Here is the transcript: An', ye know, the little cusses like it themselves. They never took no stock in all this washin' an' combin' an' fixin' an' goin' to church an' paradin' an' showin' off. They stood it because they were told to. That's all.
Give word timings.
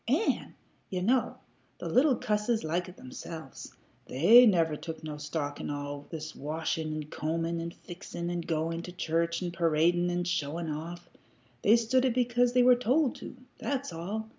An', 0.07 0.55
ye 0.89 0.99
know, 0.99 1.37
the 1.77 1.87
little 1.87 2.15
cusses 2.15 2.63
like 2.63 2.89
it 2.89 2.97
themselves. 2.97 3.75
They 4.07 4.47
never 4.47 4.75
took 4.75 5.03
no 5.03 5.17
stock 5.17 5.59
in 5.59 5.69
all 5.69 6.07
this 6.09 6.35
washin' 6.35 6.91
an' 6.95 7.03
combin' 7.03 7.61
an' 7.61 7.69
fixin' 7.69 8.31
an' 8.31 8.41
goin' 8.41 8.81
to 8.81 8.91
church 8.91 9.43
an' 9.43 9.51
paradin' 9.51 10.09
an' 10.09 10.23
showin' 10.23 10.71
off. 10.71 11.07
They 11.61 11.75
stood 11.75 12.03
it 12.03 12.15
because 12.15 12.53
they 12.53 12.63
were 12.63 12.73
told 12.75 13.13
to. 13.17 13.37
That's 13.59 13.93
all. 13.93 14.29